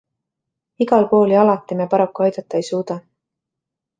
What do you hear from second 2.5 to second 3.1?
ei suuda.